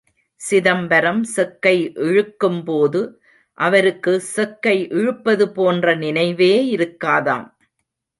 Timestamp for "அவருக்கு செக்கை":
3.57-4.75